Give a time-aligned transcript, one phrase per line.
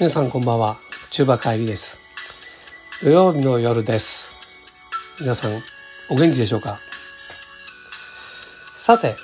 [0.00, 0.76] 皆さんこんばんは。
[1.10, 3.04] 中馬帰りです。
[3.04, 5.20] 土曜日の夜です。
[5.20, 5.50] 皆さん
[6.10, 6.78] お元気でしょうか？
[8.78, 9.14] さて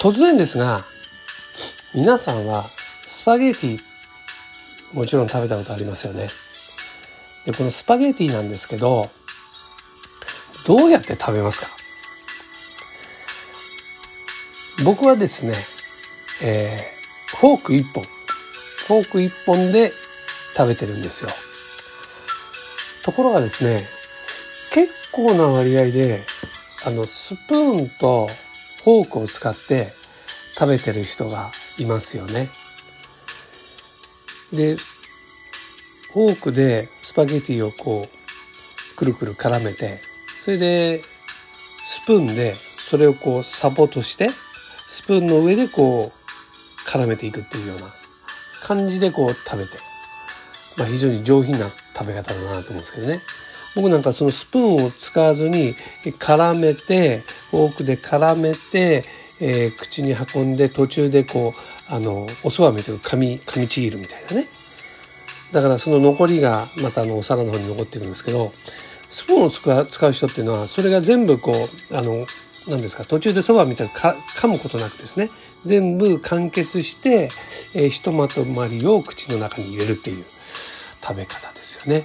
[0.00, 0.80] 突然ですが
[1.94, 6.28] 皆さんはスパゲーティもちろん食べたことありますよね。
[7.44, 9.04] でこのスパゲーティなんですけど
[10.66, 11.60] どうやって食べます
[14.80, 14.86] か？
[14.86, 15.52] 僕はですね、
[16.42, 18.15] えー、フォーク1本。
[18.86, 19.90] フォーク1本で
[20.54, 21.30] 食べてるんですよ。
[23.04, 23.80] ところがですね、
[24.72, 26.20] 結構な割合で、
[26.86, 28.26] あの、スプーンと
[28.84, 29.86] フォークを使って
[30.54, 32.48] 食べてる人がいますよね。
[34.52, 34.76] で、
[36.12, 39.98] フォークでスパゲティをこう、くるくる絡めて、
[40.44, 46.10] それで、スプーンでそれをこうサポートして、スプーンの上でこう
[46.88, 48.05] 絡めていくっていうような
[48.66, 49.70] 感じでこう食べて、
[50.78, 53.20] まあ、非常に上品な食べ方だなと思うんですけどね。
[53.76, 55.72] 僕なんかそのスプーンを使わずに
[56.18, 57.18] 絡めて
[57.50, 59.02] フォークで絡めて、
[59.42, 64.48] えー、口に運んで途中でこうあのおそばみたいな噛み噛みちぎるみたいなね。
[65.52, 72.26] だからその残りがまたあのお皿の方に残ってるんですけどスプーンを使う人っていうのはそれが全部こうあの
[72.68, 75.28] 何ですか途中でそばみたいな噛むことなくですね。
[75.64, 77.28] 全部完結して、
[77.80, 82.04] えー、ひとまとまりを口の中に入れるっていう食べ方ですよね。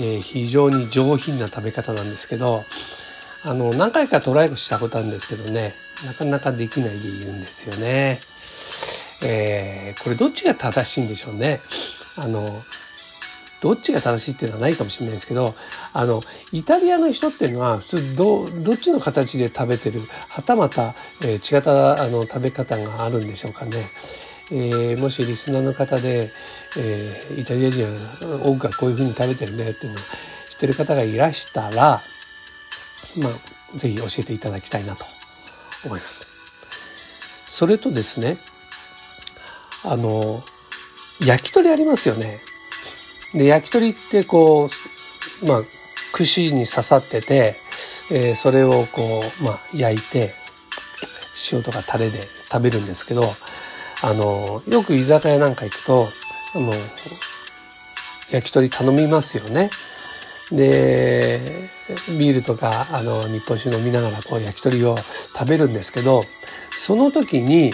[0.00, 2.62] えー、非常に上品な食べ方なんですけど
[3.46, 5.72] あの何回かトライしたことあるんですけどね
[6.06, 8.16] なかなかできないでいるんですよね。
[9.26, 11.58] えー、これどっちが正しいんでしょうね。
[12.18, 12.40] あの
[13.60, 15.52] どっちが正しいっていうのはないかもしれないですけど
[15.92, 16.20] あの
[16.52, 19.98] イタリアの人っていうのは普通どどっちの形で食べてる
[20.30, 23.72] はたまた、えー、違ったあの食べ方があるんでしょうかね。
[24.50, 26.28] えー、もしリスナーの方で、
[26.78, 27.90] えー、イタリア人は
[28.46, 31.98] 多くがこういうふうに食べてるねっていうのを知ってる方がいらしたら、まあ、
[33.76, 35.04] ぜひ教えていただきたいなと
[35.84, 36.38] 思います。
[37.58, 38.36] それとですね、
[39.84, 40.40] あの、
[41.26, 42.38] 焼き鳥ありますよね。
[43.34, 44.70] で、焼き鳥ってこ
[45.42, 45.62] う、まあ、
[46.18, 47.54] 串に刺さってて、
[48.10, 49.02] えー、それをこ
[49.40, 50.32] う、まあ、焼いて、
[51.52, 52.10] 塩とかタレで
[52.50, 56.06] 食べるんですけど、あの、よく居酒屋なんか行くと、
[56.56, 56.72] あの、
[58.32, 59.70] 焼き鳥頼みますよね。
[60.50, 61.38] で、
[62.18, 66.24] ビールとか、あの、日本酒飲みながら、こう、焼き鳥を食べるんですけど、
[66.84, 67.70] その時に、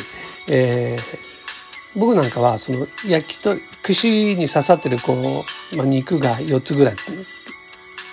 [0.51, 6.95] えー、僕なんかは、その、焼き鳥、串に刺さってる、こう、まあ、肉が4つぐらい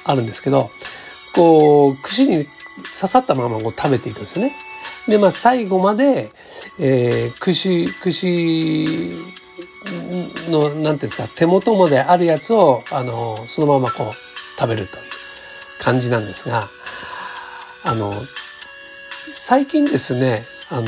[0.06, 0.70] あるんですけど、
[1.36, 2.46] こう、串に
[3.00, 4.54] 刺さったままこう食べていくんですよね。
[5.08, 6.30] で、まあ、最後まで、
[6.80, 9.12] えー、串、串
[10.50, 14.14] の、なんていうんですか、手元まであるやつを、あの、そのままこう、
[14.60, 15.02] 食べるという
[15.82, 16.68] 感じなんですが、
[17.84, 18.14] あの、
[19.34, 20.86] 最近ですね、あの、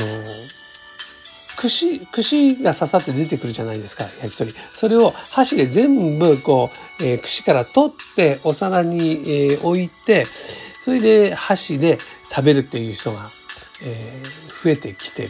[1.58, 4.50] 串、串が刺さって出てくるじゃないですか、焼き鳥。
[4.50, 15.28] それを箸で全部こう、えー、串から取ってお皿に、えー、置いて、それで箸で食べるっていう人が、えー、増えてきてる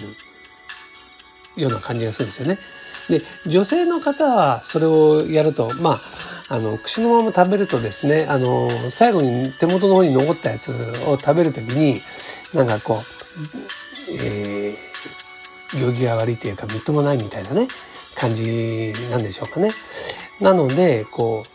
[1.63, 2.59] ような感じがするんですよね。
[3.47, 5.97] で、女性の方はそれをやると、まあ、
[6.51, 10.71] あの、串のまま食べるとですね、あの、最後に手元の方に残ったやつ
[11.09, 11.95] を食べるときに、
[12.55, 12.97] なんかこう、
[14.23, 17.67] えー、行儀が悪いというかみっともないみたいなね
[18.21, 19.69] 感じなんでしょうかね。
[20.41, 21.54] なのでこう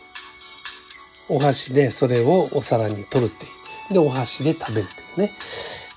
[1.30, 3.48] お箸でそれをお皿に取るってい
[3.90, 5.32] うでお箸で食べるっていうね、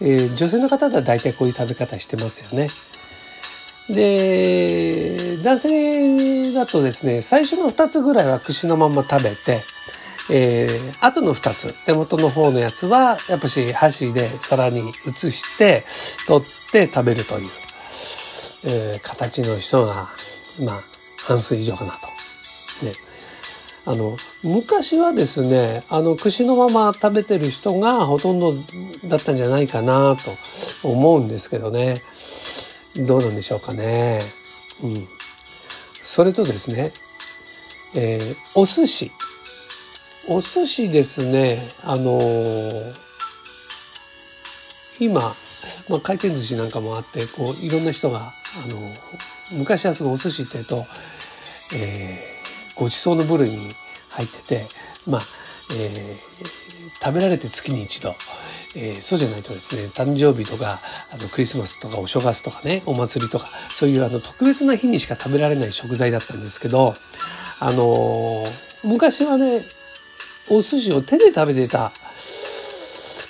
[0.01, 2.67] えー、女性の方は大体こういう食べ方してますよね。
[3.89, 9.59] で男性だとですね最初の2つぐらいは串のまま食べて
[10.31, 15.83] えー、後の2つ手元の方のやつはやっぱし箸で皿に移して
[16.27, 17.45] 取って食べるという
[18.65, 20.07] えー、形の人が、まあ、
[21.27, 22.07] 半数以上かなと。
[22.85, 23.12] ね。
[23.85, 28.51] あの、昔はですね、あの、串のまま食べてる人がほとんど
[29.09, 31.95] だったんじゃないかなと思うんですけどね。
[33.07, 34.19] どうなんでしょうかね。
[34.83, 34.95] うん。
[34.95, 36.91] それとですね、
[37.95, 39.11] えー、お寿司。
[40.29, 42.93] お寿司ですね、あのー、
[45.01, 48.29] 今、まあ、回転寿司なんかもあって、こう、いろんな人があの
[49.59, 52.32] 昔はそのお寿司っていうと、えー、
[52.79, 53.55] ごちそうの部類に
[54.11, 54.55] 入ってて
[55.09, 60.69] まあ、えー、食べられて月に一度、えー、そうじゃないとですね誕生日とか
[61.13, 66.93] あのクリスマスとかお正月とかねお祭りとかそういうあの特別な日にしか食べられない食材だったんですけど
[67.61, 69.45] あのー、昔はね、
[70.51, 71.89] お寿司を手で食べてた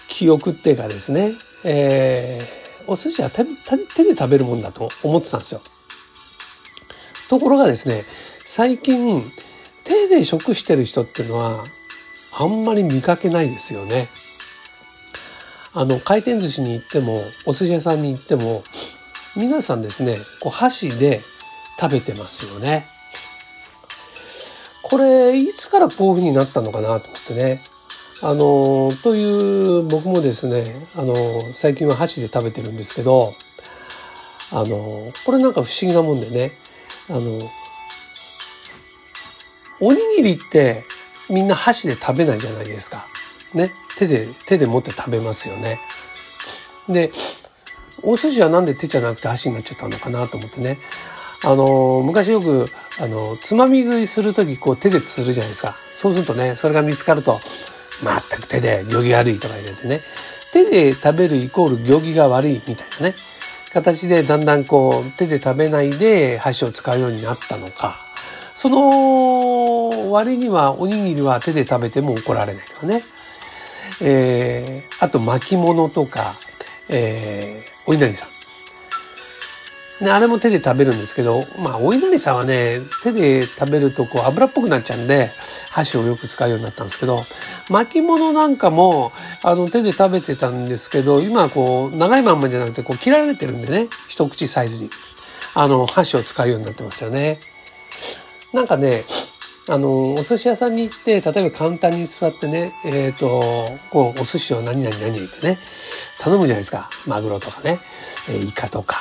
[0.09, 1.29] 記憶っていうかですね、
[1.69, 3.43] えー、お寿司は手
[3.95, 5.61] 手で食べるもんだと思ってたんですよ。
[7.29, 8.03] ところがですね、
[8.55, 9.15] 最近
[9.83, 11.63] 手で食してる人っていうのは
[12.39, 14.07] あんまり見かけないですよね。
[15.73, 17.13] あの回転寿司に行っても
[17.47, 18.61] お寿司屋さんに行っても
[19.37, 20.13] 皆さんですね
[20.43, 21.17] こう箸で
[21.79, 22.85] 食べてますよね。
[24.83, 27.59] これいつからこういう風になったのかなと思ってね。
[28.21, 30.63] あのという僕もですね
[31.01, 33.27] あの最近は箸で食べてるんですけど
[34.53, 34.77] あの
[35.25, 36.51] これなんか不思議なもんでね
[37.09, 37.19] あの
[39.85, 40.81] おにぎりって
[41.29, 43.05] みんな箸で食べないじゃないですか。
[43.53, 43.69] ね。
[43.99, 45.77] 手で、手で持って食べますよね。
[46.87, 47.11] で、
[48.03, 50.77] お寿司はなんで手じゃなくて箸になっちゃったのかなと思ってね。
[51.45, 52.65] あの、昔よく、
[53.01, 55.75] あの、つまみ食いするとき、こう手でするじゃないですか。
[56.01, 57.37] そうするとね、それが見つかると、
[58.01, 59.99] 全く手で行儀悪いとか言われてね。
[60.53, 63.15] 手で食べるイコール行儀が悪いみたいなね。
[63.73, 67.93] 形でだんだんこう手で食べないで箸を使うようになったのか。
[68.63, 69.42] その
[70.13, 73.03] 割にはおにぎりは手で食べても怒られないとかね。
[74.01, 76.21] えー、あと巻物とか、
[76.89, 78.27] えー、お稲荷さ
[80.01, 80.05] ん。
[80.05, 85.27] ね、あれも手で食べるんですけど、まあ、お稲荷さんはね、手で食べるとこう油っぽくなっちゃうんで、
[85.71, 87.17] 箸をよく使うようになったんですけど、
[87.69, 89.11] 巻物なんかも、
[89.43, 94.89] あの、手で食べてたんですけど、今こう、長いまんまじゃなくて、こう、切られてるんでね、一口サイズに。
[95.55, 97.37] あの、箸を使うようになってますよね。
[98.53, 99.03] なんかね、
[99.69, 103.25] あの、お寿司屋さんに行って、例えば簡単に座ってね、えっ、ー、と、
[103.91, 105.57] こう、お寿司を何々何々ってね、
[106.19, 106.89] 頼むじゃないですか。
[107.07, 107.79] マグロとかね、
[108.29, 108.97] えイカとか、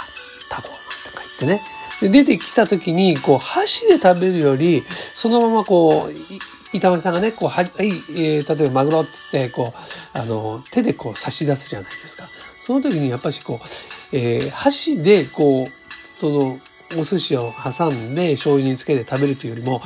[0.51, 0.79] タコとか
[1.17, 1.63] 言ってね。
[2.01, 4.83] で、出てきた時に、こう、箸で食べるより、
[5.15, 12.23] そのままこう、板前さんがね、こう、はい、えー、例えばマグロってって、こう、あの、手でこう差し出すじゃないですか。
[12.23, 16.57] その時にやっぱしこう、えー、箸でこう、その、
[17.01, 19.81] お寿司を挟んで醤油につけて食べるというよりも、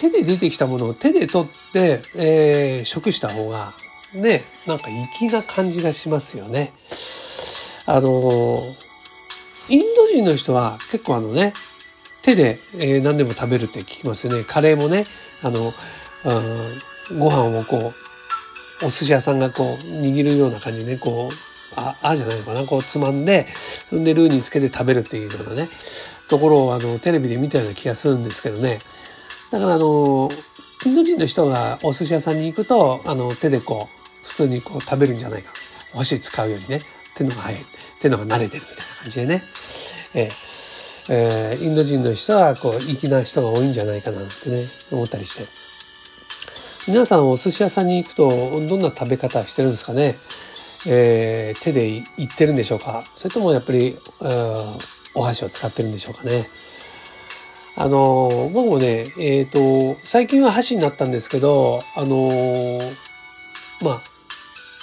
[0.00, 3.58] 手で出てきたものを手で取って、えー、食した方が、
[4.16, 4.88] ね、なんか
[5.18, 6.72] 粋な感じがしますよね。
[7.86, 8.56] あの、
[9.68, 11.52] インド人の人は結構あのね、
[12.22, 12.50] 手で、
[12.80, 14.42] えー、何でも食べるって聞きますよね。
[14.42, 15.04] カレーもね、
[15.42, 19.66] あの、うん、ご飯をこう、お寿司屋さんがこう、
[20.02, 21.34] 握るような感じでね、こう、
[21.76, 25.68] あ、あじゃないのかな、こうつまんで、そんでルーにつけて食べるっていうようなね、
[26.30, 28.78] ところをあの、テレビで見たような気がするんですけどね。
[29.50, 30.28] だからあの、
[30.86, 35.50] インド人の人がお寿司屋さんに行くと、あの、手でこう、普通にこう食べるんじゃないか。
[35.94, 36.78] お箸使うようにね、
[37.16, 37.60] 手のが早い、
[38.00, 39.42] 手のが慣れてるみたいな感じでね。
[40.14, 44.56] えー、えー、インド人の人はこう、粋な人が多いんじゃないかなってね、
[44.92, 46.90] 思ったりして。
[46.90, 50.14] 皆さんお寿司屋さんに行くと、どんな食べ方してるんですかね。
[50.88, 53.94] えー、手でいってるんでしょうかそれともやっぱり、
[55.16, 56.48] お箸を使ってるんでしょうかね。
[57.78, 62.28] あの、僕もね、えっ、ー、と、最近は箸になったんですけど、あの、
[63.82, 64.00] まあ、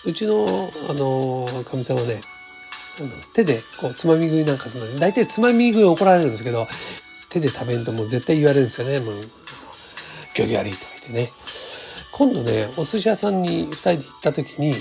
[0.06, 2.20] うちの、あの、かみさんはね、
[3.36, 6.66] 手でこうつまみ食いなんかするのに、大体つまみ食い怒られるんですけど、
[7.30, 9.06] 手で食べんともう絶対言われるんですよね。
[9.06, 9.16] もう、
[10.36, 10.84] ギョギ悪いとか
[11.14, 11.48] 言ってね。
[12.18, 14.74] 今度ね、お寿司屋さんに二人で行った時に、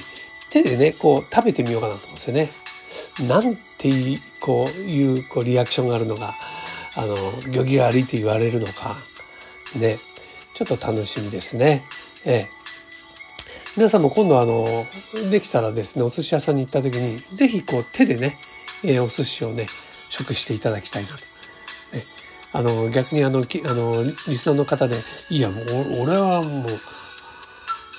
[0.52, 3.28] 手でね、こう食べてみようかなと思うんですよね。
[3.28, 3.42] なん
[3.78, 6.32] ていう、こういう、こうリアクションがあるのが、
[6.98, 8.94] あの、漁業ありと言われるのか、
[9.78, 11.82] ね、ちょっと楽しみですね。
[12.26, 12.46] ええ。
[13.76, 14.64] 皆さんも今度あの、
[15.30, 18.32] できたらですね、お寿司屋さんに行った時に、ぜひこう手でね、
[18.82, 21.14] えー、お寿司をね、食していただきたいなと。
[21.14, 22.02] ね、
[22.54, 24.96] あの、逆にあの、きあの、リスナーの方で、
[25.28, 25.64] いやもう、
[26.04, 26.66] 俺はもう、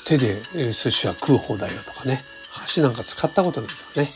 [0.07, 0.33] 手で
[0.71, 2.17] 寿司は食う方だよとかね、
[2.53, 4.07] 箸なんか使ったことないとかね。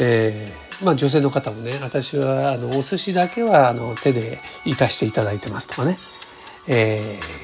[0.00, 4.20] えーまあ女性の方もね、私はあのお寿司だけはあの手で
[4.64, 5.92] いたしていただいてますとかね、
[6.68, 6.96] えー、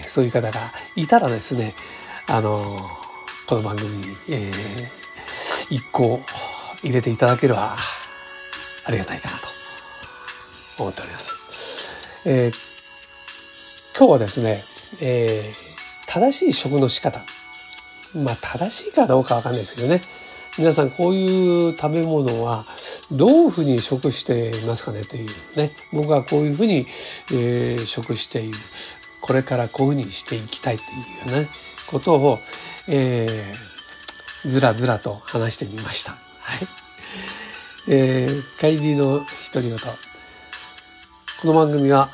[0.09, 0.59] そういう方が
[0.97, 1.71] いたらですね、
[2.35, 2.52] あの、
[3.47, 6.19] この番組に、えー、一個
[6.83, 7.61] 入れていただければ
[8.87, 9.47] ありがたいかなと
[10.81, 12.28] 思っております。
[12.28, 14.50] えー、今日はですね、
[15.07, 17.21] えー、正しい食の仕方。
[18.25, 20.00] まあ正しいかどうかわかんないですけどね。
[20.59, 22.57] 皆さんこういう食べ物は
[23.13, 28.53] どういうふうに食していますかねというね僕はこういうふうに、えー、食している
[29.23, 30.83] これからこういうふうにしていきたいと
[31.33, 31.49] いうね
[31.91, 32.39] ことを、
[32.91, 36.13] えー、ずらずらと話してみました。
[36.13, 36.87] はい
[37.89, 39.79] えー、帰りの独り言
[41.43, 42.09] この番組は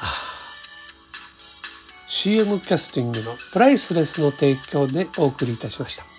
[2.09, 6.12] CM キャスティングのプライスレスの提供でお送りいたしました。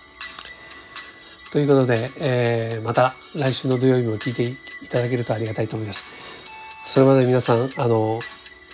[1.54, 6.90] ということで、えー、また来週の土曜日も聞いていただけるとありがたいと思います。
[6.92, 8.18] それまで皆さん、あの、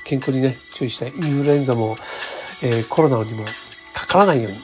[0.06, 1.10] 健康にね、注意したい。
[1.30, 1.94] インフルエンザも、
[2.64, 3.44] えー、コロナにも
[3.94, 4.56] かからないように、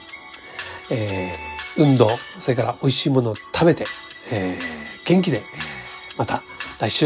[0.93, 3.83] えー、運動、それから美味しいものを食べて、
[4.31, 5.43] えー、元気で、
[6.17, 6.41] また
[6.79, 7.05] 来週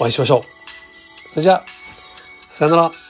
[0.00, 0.40] お会いしましょう。
[0.42, 3.03] それじゃあ、さよなら。